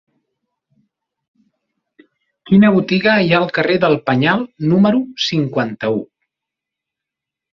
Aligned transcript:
Quina 2.51 2.71
botiga 2.77 3.13
hi 3.25 3.29
ha 3.33 3.37
al 3.41 3.45
carrer 3.57 3.77
del 3.85 3.99
Penyal 4.07 4.41
número 4.71 5.03
cinquanta-u? 5.27 6.01